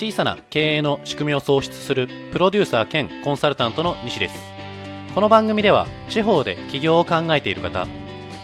[0.00, 4.34] 小さな経営の仕組みを創出するプロデューサー兼コンサルタントの西です
[5.14, 7.86] この番組では地方で起業を考えている方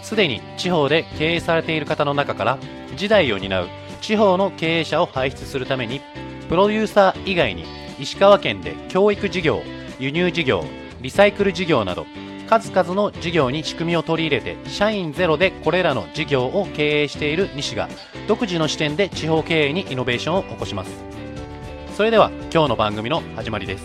[0.02, 2.58] すでに地方で経営されている方の中から
[2.94, 3.68] 時代を担う
[4.02, 6.02] 地方の経営者を輩出するために
[6.50, 7.64] プロデューサー以外に
[7.98, 9.62] 石川県で教育事業
[9.98, 10.62] 輸入事業
[11.00, 12.04] リサイクル事業など
[12.50, 17.88] 数々の事業に仕組みを取り入れて社員ゼロでこれらの事業を経営している西が
[18.28, 21.15] 独自の視点で地方経営にイノベーションを起こします。
[21.96, 23.84] それでは今日の番組の始まりです。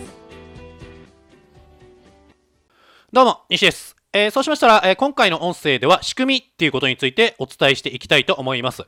[3.13, 8.83] どうも西です、えーそうしましたら、えー今回の音声では仕組みっていうことについてお伝えしていきたいと思います。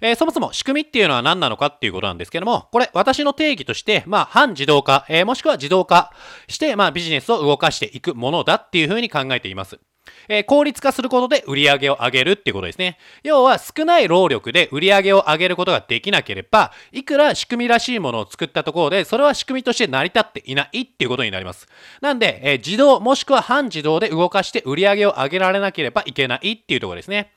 [0.00, 6.12] えーそもそも仕組みっていうのは何なのかっていうことなんですけども、これ私の定義として、まあ反自動化、えもしくは自動化
[6.48, 9.78] して、まあビジネスを動かしていくものだっていうふうに考えています。
[10.28, 12.98] えー効率化することで売り上げを上げるっていうことですね。
[13.22, 21.68] 要は少ない労力で売り上げを上げることができなければ、いくら仕組みらしいものを作ったところで、それは仕組みとして成り立っていないっていうことになります。
[22.00, 27.32] なんで、えー自動もしくは半自動で動かして売り上げを上げられなければいけないっていうところですね。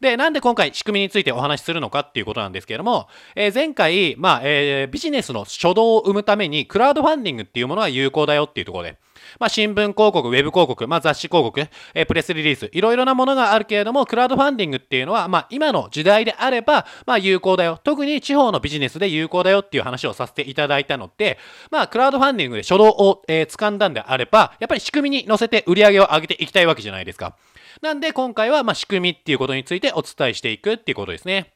[0.00, 8.98] で、なんで今回仕組みについてお話しするのかっていうことなんですけれども、えー前回、まあ、えービジネスの初動を生むために、クラウドファンディングっていうものが有効だよっていうところで、
[9.38, 11.60] まあ、新聞広告、ウェブ広告、まあ、雑誌広告、
[11.94, 17.78] えープレスリリース、いろいろなものがあるけれども、クラウドファンディングっていうのは、まあ、今の時代であれば、まあ、有効だよ。
[17.84, 21.38] 特に地方のビジネスで有効だよっていう話をさせていただいたので、
[21.70, 27.36] まあ、クラウドファンディングで初動を、えー掴んだんであれば、やっぱり仕組みに乗せて売り上げを上げていきたいわけじゃないですか。
[27.82, 31.54] なんで、今回は、まあ、仕組みっていうことについてお伝えしていくっていうことですね。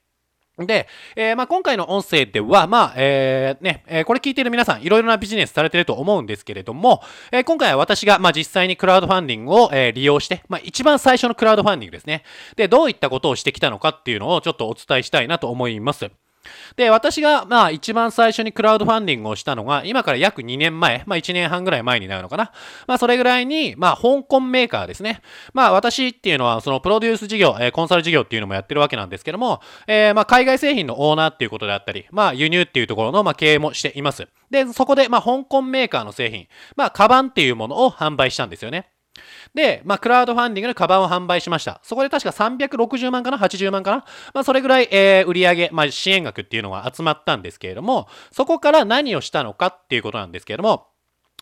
[0.57, 12.23] で、えーまあ、今回の音声では、まあ、えね、えーこれ聞いている皆さん、いろいろなビジネスされてると思うんですけれども、え今回は私が、まあ、実際にクラウドファンディングを、え利用して、まあ、一番最初のクラウドファンディングですね。
[12.55, 16.09] で、どういったことをしてきたのかっていうのをちょっとお伝えしたいなと思います。
[16.77, 22.53] で、私が、まあ、一番最初にクラウドファンディングをしたのが、今から約2年前、まあ、1年半ぐらい前になるのかな。
[22.87, 25.21] まあ、それぐらいに、まあ、香港メーカーですね。
[25.53, 34.27] まあ、私っていうのは、そのプロデュース事業、えコンサル事業っていうのもやってるわけなんですけども、えーまあ、海外製品のオーナーっていうことであったり、まあ、輸入っていうところの、まあ、経営もしています。
[34.51, 36.47] で、そこで、まあ、香港メーカーの製品、
[36.77, 38.94] まあ、カバンっていうものを販売したんですよね。
[39.55, 41.81] で、まあ、クラウドファンディングでカバンを販売しました。
[41.83, 43.97] そこで確か360万かな ?80 万かな？
[44.33, 50.89] まあ、それぐらい、えー売り上げ、まあ、支援額っていうのが集まったんですけれども、そこから何をしたのかっていうことなんですけれども、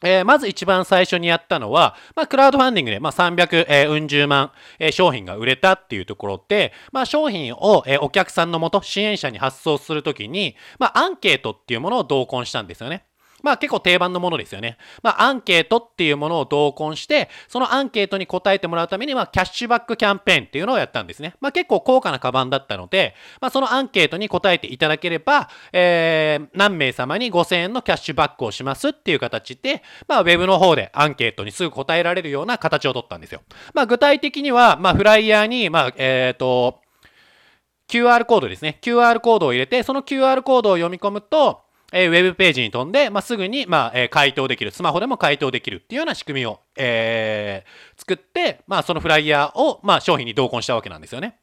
[0.04, 13.06] えーまず一番最初にやったのは、まあ、クラウドファンディングで、まあ、300、えー、うん十万、えー商品が売れたっていうところで、まあ、商品を、えーお客さんのもと、支援者に発送するときに、まあ、アンケートっていうものを同梱したんですよね。
[13.42, 14.78] まあ結構定番のものですよね。
[15.02, 21.34] まあアンケートっていうものを同梱して、そのアンケートに答えてもらうために、まあキャッシュバックキャンペーンっていうのをやったんですね。
[21.40, 33.42] まあ結構高価なカバンだったので、まあそのアンケートに答えていただければ、えー、何名様に5000円のキャッシュバックをしますっていう形で、まあウェブの方でアンケートにすぐ答えられるような形を取ったんですよ。
[33.74, 36.82] まあ具体的には、まあフライヤーに、まあえっ、と、
[37.92, 38.78] QR コードですね。
[38.80, 51.38] QR コードを入れて、その QR コードを読み込むと、えーウェブページに飛んで、まあ、すぐに、まあえー回答できる、スマホでも回答できるっていうような仕組みを、えー作って、まあ、そのフライヤーを、まあ、商品に同梱したわけなんですよね。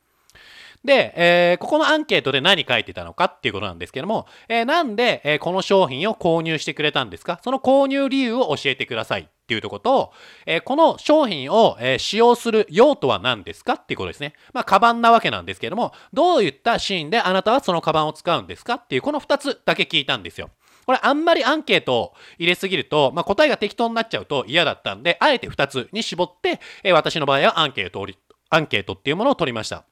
[0.84, 7.40] で、えーここのアンケートで何書いてたのかっていうことなんですけども、えーなんで、えーこの商品を購入してくれたんですか？
[7.44, 10.14] その購入理由を教えてくださいっていうとこと、
[10.46, 14.34] えーこの商品を、えー使用する用途は何ですかっていうことですね。
[14.54, 20.50] まあ、カバンなわけなんですけども、どういったシーンであなたはそのカバンを使うんですかっていう、この2つだけ聞いたんですよ。
[20.86, 28.18] これあんまりアンケートを入れすぎると、まあ、答えが適当になっちゃうと嫌だったんで、あえて2つに絞って、えー私の場合はアンケートをり、
[28.50, 29.84] アンケートっていうものを取りました。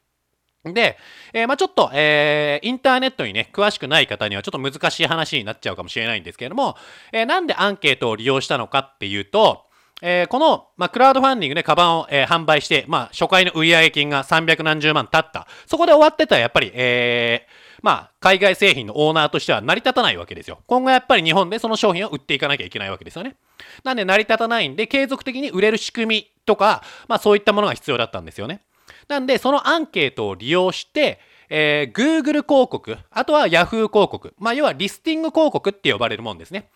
[0.74, 0.98] で、
[1.34, 6.76] えーまあちょっと、えーインターネットにね、詳しくない方にはちょっと難しい話になっちゃうかもしれないんですけれども、
[7.12, 9.66] えーなんでアンケートを利用したのかっていうと、
[10.02, 15.48] えーこの、まあ、クラウドファンディングでカバンを、えー販売して、まあ、初回の売上金が300何十万経った。
[15.66, 20.60] そこで終わってたらやっぱり、えーまあ、海外製品のオーナーとしては成り立たないわけですよ。
[20.66, 23.36] 今後やっぱり日本でその商品を売っていかなきゃいけないわけですよね。
[23.84, 28.62] なんで成り立たないんで、継続的に売れる仕組みとか、まあそういったものが必要だったんですよね。
[29.08, 31.20] なんで、そのアンケートを利用して、
[31.50, 36.70] えー Google 広告、あとは Yahoo 広告、まあ要はリスティング広告って呼ばれるもんですね。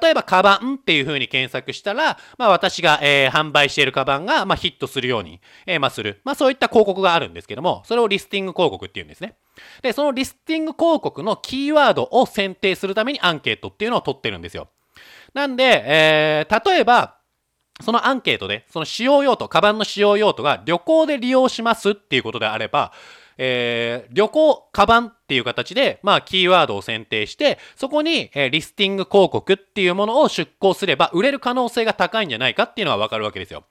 [0.00, 6.22] 例えば、カバンっていう風に検索したら、まあ私が、えー販売しているカバンが、まあヒットするように、えーまあする。
[6.24, 9.36] まあそういった広告があるんですけども、それをリスティング広告っていうんですね。
[9.82, 14.68] で、そのリスティング広告のキーワードを選定するためにアンケートっていうのを取ってるんですよ。
[15.34, 17.18] なんで、えー例えば、
[17.82, 22.92] そのアンケートで、その使用用途、カバンの使用用途が旅行で利用しますっていうことであれば、
[23.36, 33.64] えー、旅行、カバンっていう形で、まあ、キーワードを選定して、そこに、えー、リスティング広告っていうものを出稿すれば、売れる可能性が高いんじゃないかっていうのはわかるわけですよ。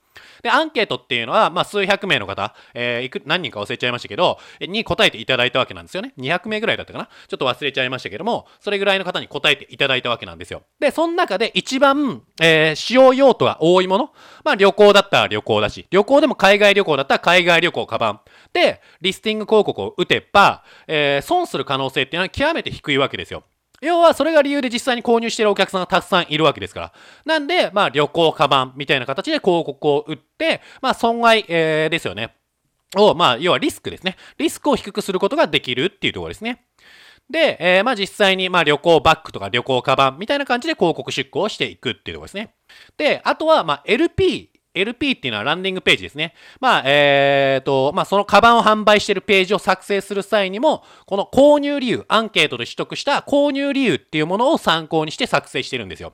[0.44, 6.13] で、アンケートっていうのは、まあ、数百名の方、えー、いく、何人か忘れちゃいましたけど、に答えていただいたわけなんですよね。
[6.18, 10.63] 200名ぐらいだったかなちょっと忘れちゃいましたけども、それぐらいの方に答えていただいたわけなんですよ。
[10.80, 14.13] で、その中で一番、えー、使用用途が多いもの、
[14.44, 18.19] まあ、旅行だったら旅行だし、旅行でも海外旅行だったら海外旅行、カバン。
[18.51, 23.44] で、リスティング広告を打てば、えー、損する可能性っていうのは極めて低いわけですよ。
[23.83, 26.94] 要はそれが理由で実際に購入しているお客さんがたくさんいるわけですから。
[27.25, 32.35] なんで、まあ旅行、カバンみたいな形で広告を売って、まあ損害、えー、ですよね。
[32.95, 34.15] を、まあ要はリスクですね。
[34.38, 36.65] リスクを低くすることができるっていうところですね。
[37.30, 42.53] で、えー、まあ実際にまあ旅行バッグとか旅行カバンみたいな感じで広告出稿をしていくっていうところですね。
[42.97, 46.34] で、あとはまあ LP LP っていうのはランディングページですね。
[46.60, 56.14] まあ、えーと、まあ、そのカバンを販売してるページを作成する際にも、この購入理由、アンケートで取得した購入理由っていうものを参考にして作成してるんですよ。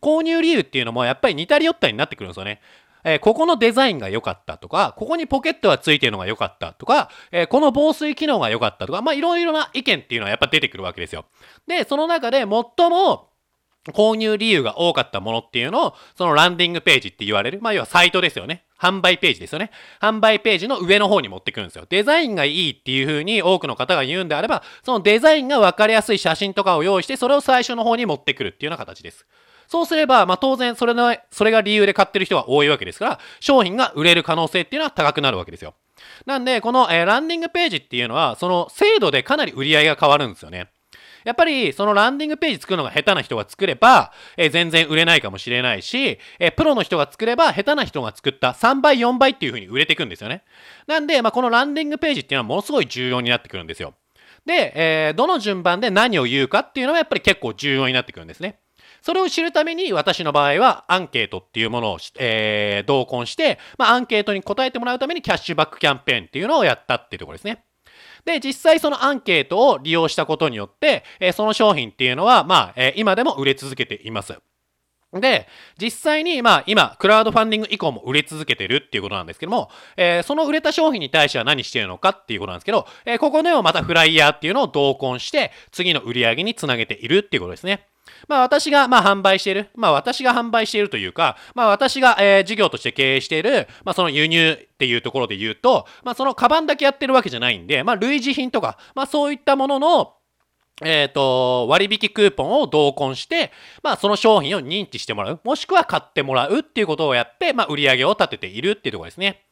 [0.00, 2.60] 購入理由っていうのもやっぱり似たり寄ったりになってくるんですよね。
[3.04, 11.26] えー、ここのデザインが良かったとか、ここにポケットがついてるのが良かったとか、えー、この防水機能が良かったとか、まあいろいろな意見っていうのはやっぱ出てくるわけですよ。
[11.66, 13.28] で、その中で最も
[13.92, 18.64] 購入理由が多かったものっていうのを、そのランディングページって言われる、まあ要はサイトですよね。
[18.80, 19.70] 販売ページですよね。
[20.00, 21.86] 販売ページの上の方に持ってくるんですよ。
[21.88, 29.26] デザインがいいっていう風に多くの方が言うんであれば、そのデザインが分かりやすい写真とかを用意して、それを最初の方に持ってくるっていうような形です。
[29.68, 35.74] そうすれば、まあ当然それの、それが理由で買ってる人が多いわけですから、商品が売れる可能性っていうのは高くなるわけですよ。
[36.26, 40.68] なんで、この、えー、ランディングページっていうのは、その精度でかなり売り上げが変わるんですよね。
[41.24, 50.44] やっぱりそのランディングページ作るのが下手な人が作れば、えー、全然売れないかもしれないし、えー、プロの人が作れば下手な人が作った3倍4倍っていう風に売れていくんですよね。
[50.86, 53.94] なんで、まあ、このランディングページっていうのはものすごい重要になってくるんですよ。
[54.46, 58.60] で、えー、どの順番で何を言うかっていうのはやっぱり結構重要になってくるんですね。
[59.04, 67.64] それを知るために私の場合はアンケートっていうものを、えー、同梱して、まあ、アンケートに答えてもらうためにキャッシュバックキャンペーンっていうのをやったっていうところですね。
[68.24, 74.34] で、実際そのアンケートを利用したことによって、えー、その商品っていうのは、まあ、えー、今でも売れ続けています。
[75.20, 75.48] で、
[75.80, 87.86] 実際に、まあ、今、クラウドファンディング以降も売れ続けてるっていうことなんですけども、えー、その売れた商品に対しては何してるのかっていうことなんですけど、えー、ここでもまたフライヤーっていうのを同梱して、次の売り上げにつなげているっていうことですね。
[88.28, 100.14] まあ私がまあ販売している、まあ私が販売しているというか、まあ私が、えー、事業として経営している、まあその輸入っていうところで言うと、まあそのカバンだけやってるわけじゃないんで、まあ類似品とか、まあそういったものの、
[100.82, 109.44] えっ、ー、と、割引クーポンを同梱して、まあその商品を認知してもらう、もしくは買ってもらうっていうことをやって、まあ売り上げを立てているっていうところですね。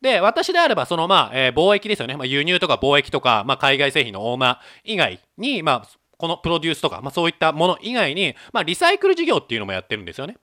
[0.00, 2.16] で、私であれば、そのまあ、えー、貿易ですよね。
[2.16, 10.36] まあ、輸入とか貿易とか、まあ、海外製品の大間以外に、まあ、このプロデュースとか、まあ、そういったもの以外に、まあ、リサイクル事業っていうのもやってるんですよね。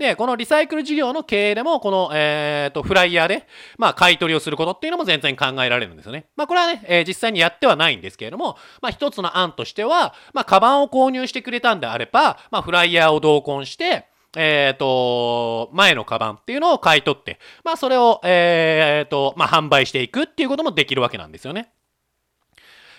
[0.00, 6.24] で、このリサイクル事業の経営でも、この、えっ、ー、と、フライヤーで、まあ、買い取りをすることっていうのも全然考えられるんですよね。
[6.36, 14.06] まあ、これはね、えー、実際にやってはないんですけれども、まあ、一つの案としては、まあ、カバンを購入してくれたんであれば、まあ、フライヤーを同梱して、
[14.38, 21.74] えっ、ー、と、前のカバンっていうのを買い取って、まあ、それを、えっ、ー、と、まあ、販売していくっていうこともできるわけなんですよね。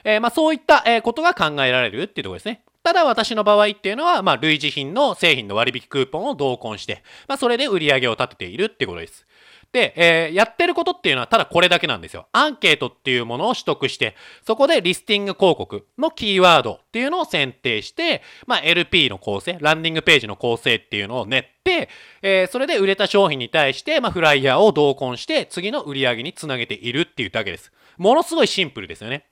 [0.04, 2.64] えー、まあ、そういった、えことが考えられるっていうところですね。
[2.83, 9.26] ただ私の場合っていうのは、まあ、類似品の製品の割引クーポンを同梱して、まあ、それで売り上げを立てているってことです。
[9.71, 12.28] で、えー、やってることっていうのはただこれだけなんですよ。
[12.33, 21.90] アンケートっていうものを取得して、そこでリスティング広告のキーワードっていうのを選定して、まあ、LP の構成、ランディングページの構成っていうのを練って、
[22.21, 27.71] えー、それで売れた商品に対して、まあ、フライヤーを同梱して、次の売り上げにつなげているっていうだけです。
[27.97, 29.31] ものすごいシンプルですよね。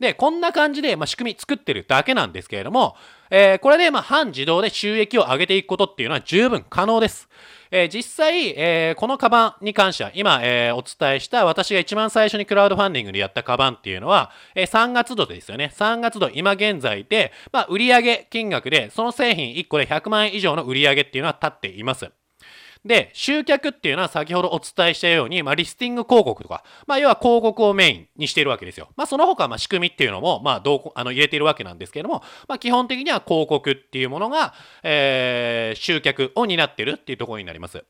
[0.00, 2.96] で、こんな感じで、まあ、仕組み作ってるだけなんですけれども、
[3.30, 7.28] えー、これで、まあ、半自動で収益を上げていくことっていうのは十分可能です。
[7.70, 15.70] えー、実際、えー、このカバンに関しては、今、えー、お伝えした私が一番最初にクラウドファンディングでやったカバンっていうのは、え、3月度ですよね。
[15.76, 22.10] 3月度、今現在で、まあ、売上金額で、その製品1個で100万円以上の売上っていうのは立っています。
[22.84, 28.88] で、集客っていうのは先ほどお伝えしたように、まあ、リスティング広告とか、まあ、要は広告をメインにしているわけですよ。
[28.96, 37.84] まあ、その他、まあ、仕組みっていうのも、まあ、どう、あの、入れているわけなんですけれども、ま、基本的には広告っていうものが、えー、集客を担ってるっていうところになります。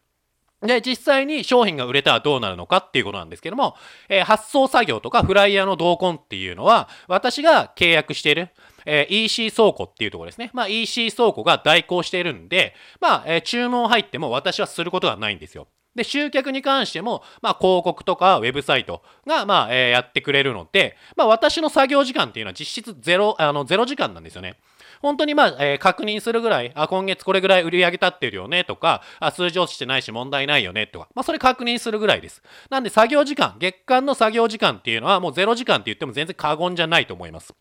[0.62, 3.76] で、実際に商品が売れたらどうなるのかっていうことなんですけども、
[4.08, 8.50] えー、発送作業とかフライヤーの同梱っていうのは、私が契約している、
[8.84, 10.50] えー、EC 倉庫っていうところですね。
[10.52, 15.68] まあ EC 倉庫が代行しているんで、まあ、えー、注文入っても私はすることがないんですよ。
[15.94, 24.56] で、集客に関しても、まあ、広告とかウェブサイトが、まあ、えー、やってくれるので、まあ、私の作業時間っていうのは実質ゼロ、あの、ゼロ時間なんですよね。
[25.00, 32.42] 本当にまあ、えー、確認するぐらい、あ、今月これぐらい売り上げ立ってるよねとか、あ、数字落ちてないし問題ないよねとか、まあ、それ確認するぐらいです。
[32.70, 37.54] なんで作業時間、月間の作業時間っていうのはもうゼロ時間って言っても全然過言じゃないと思います。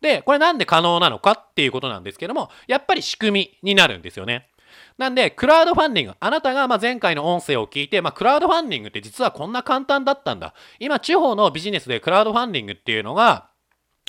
[0.00, 4.48] で、これなんで可能なのかっていうことなんですけども、やっぱり仕組みになるんですよね。
[4.96, 10.54] なんで、クラウドファンディング、あなたがま前回の音声を聞いて、まあ、クラウドファンディングって実はこんな簡単だったんだ。
[10.78, 13.47] 今、地方のビジネスでクラウドファンディングっていうのが、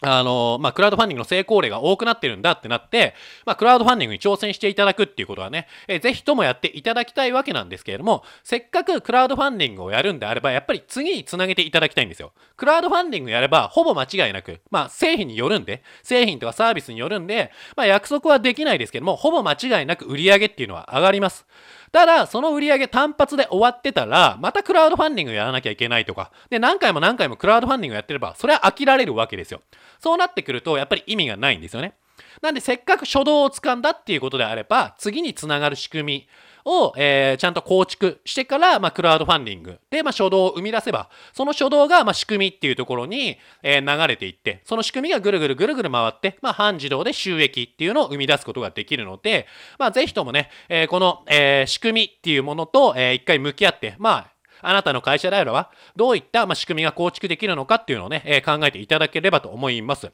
[0.02, 3.16] あの、まあ、クラウドファンディングの成功例が多くなってるんだってなって、
[3.46, 12.32] まあ、クラウドファンディングに挑戦していただくっていうことはね、えー、ぜひともやっていただきたいわけなんですけれども、せっかくクラウドファンディングをやるんであれば、やっぱり次につなげていただきたいんですよ。
[12.56, 21.46] クラウドファンディングやれば、ほぼ間違いなく、まあ、製品によるんで、製品とかサービスによるんで、まあ、約束はできないですけども、ほぼ間違いなく売り上げっていうのは上がります。
[21.92, 29.62] ただ、その売り上げ単発で終わってたら、またクラウドファンディングやらなきゃいけないとか、で、何回も何回もクラウドファンディングやってれば、それは飽きられるわけですよ。
[30.00, 31.94] そうなってくると、やっぱり意味がないんですよね。
[32.42, 36.28] なんで、せっかく初動をつかんだっていうことであれば、次につながる仕組み
[36.66, 49.48] を、えー、ちゃんと構築してから、まあ、クラウドファンディングで、まあ、初動を生み出せば、その初動が、まあ、仕組みっていうところに、えー、流れていって、その仕組みがぐるぐるぐるぐる回って、まあ、半自動で収益っていうのを生み出すことができるので、
[49.78, 60.12] まあ、ぜひともね、えー、この、えー、仕組みっていうものと、えー、一回向き合って、まあ、あなたの会社であれば、どういった、ま仕組みが構築できるのかっていうのをね、え考えていただければと思います。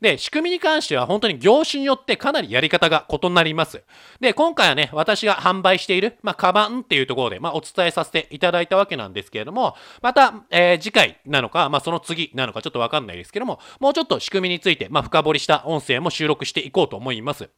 [0.00, 3.82] で、仕組みに関しては本当に業種によってかなりやり方が異なります。
[4.20, 17.50] で、今回はね、私が販売している、まあ、カバンっていうところで、まあ、お伝えさせていただいたわけなんですけれども、また、えー、次回なのか、まあ、その次なのかちょっとわかんないですけども、もうちょっと仕組みについて、まあ、深掘りした音声も収録していこうと思います。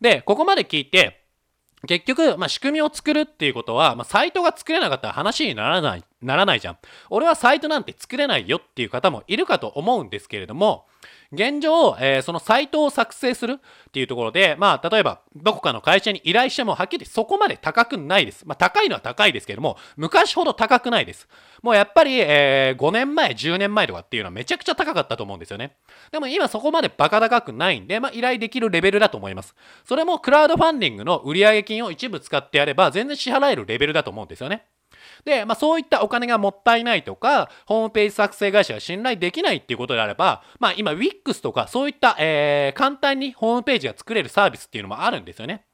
[0.00, 1.23] で、ここまで聞いて、
[1.86, 6.78] 結局、まあ、仕組みを作るっていうことは、まあ、サイトが作れなかったら話にならない、ならないじゃん。
[7.10, 10.86] 俺はサイトなんて作れないよっていう方もいるかと思うんですけれども、
[11.34, 18.46] 現状、えー、そのサイトを作成するっていうところで、まあ、例えば、どこかの会社に依頼しても、はっきりそこまで高くないです。
[18.46, 21.28] まあ、高いのは高いですけども、昔ほど高くないです。
[21.62, 25.76] もうやっぱり、えー、5年前、10年前とかっていうのはめちゃくちゃ高かったと思うんですよね。
[26.10, 29.54] でも今そこまでバカ高くないんで、まあ、依頼できるレベルだと思います。
[29.84, 34.66] それもクラウドファンディングの売上金を一部使ってやれば、全然支払えるレベルだと思うんですよね。
[35.24, 45.64] で、まあ、そういったお金がもったいないとか、ホームページ作成会社が信頼できないっていうことであれば、まあ、今 Wix とかそういった、えー、簡単にホームページが作れるサービスっていうのもあるんですよね。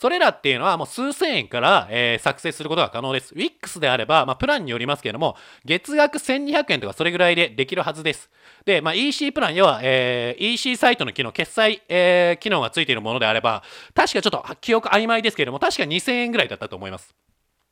[0.00, 3.34] それらっていうのはもう数千円から、えー、作成することが可能です。
[3.34, 8.30] Wix であれば、まあ、プランによりますけれども、月額1200円とかそれぐらいでできるはずです。
[8.64, 13.62] で、まあ、EC プラン、要は、えー、EC サイトの機能、決済、えー、機能がついているものであれば、
[13.94, 17.14] 確かちょっと記憶曖昧ですけれども、確か2000円ぐらいだったと思います。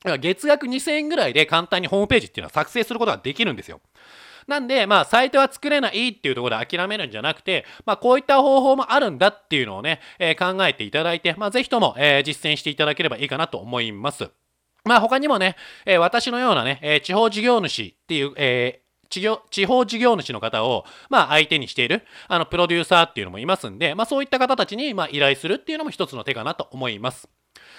[0.05, 3.81] 月額2000円ぐらいで簡単にホームページっていうのは作成することができるんですよ。
[4.47, 14.31] なんで、まあ、サイトは作れないっていうところで諦めるんじゃなくて、まあ、こういった方法もあるんだっていうのをね、えー、考えていただいて、まあ、ぜひとも、えー、実践していただければいいかなと思います。
[14.85, 27.29] まあ、他にもね、えー、私のようなね、え地方事業主っていう、え地業地方事業主の方を、まあ、相手にしている、あの、プロデューサーっていうのもいますんで、まあ、そういった方たちに、まあ、依頼するっていうのも一つの手かなと思います。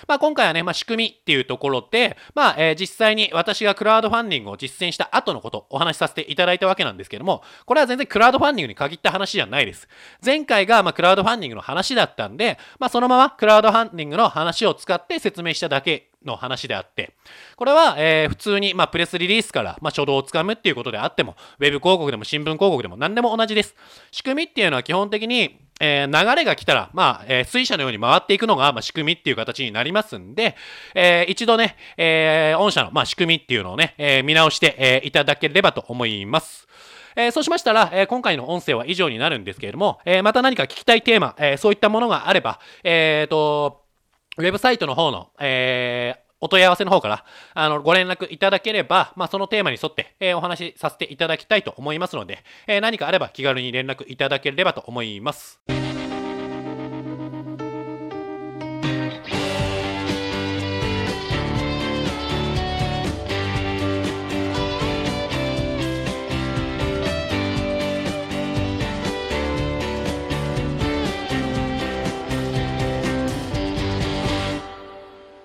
[0.07, 9.87] まあ、今回はね、まあ、仕組みっていうところで、まあ、えー、実際に私がクラウドファンディングを実践した後のことをお話しさせていただいたわけなんですけども、これは全然クラウドファンディングに限った話じゃないです。
[10.23, 17.13] 前回が、ま、クラウドファンディングの話だったんで、まあ、そのままクラウドファンディングの話を使って説明しただけの話であって、
[17.55, 23.75] これは、えー、普通に、まあ、プレスリリースから、まあ、初動をつかむっていうことであっても、ウェブ広告でも新聞広告でも何でも同じです。
[24.11, 30.55] 仕組みっていうのは基本的に、えー、流れが来たら、まあ、えー、水車のように回っていくのが、まあ、仕組みっていう形になりますんで、
[30.93, 36.67] えー、一度ね、えー、御社の、まあ、仕組みっていうのをね、えー、見直して、えー、いただければと思います。
[37.15, 43.78] えー、そうしましたら、えー、今回の音声は以上になるんですけれども、えー、また何か聞きたいテーマ、えー、そういったものがあれば、えーと、
[44.39, 55.59] ウェブサイトの方の、えー、お問い合わせの方から、あの、ご連絡いただければ、まあ、そのテーマに沿って、えー、お話しさせていただきたいと思いますので、えー、何かあれば気軽に連絡いただければと思います。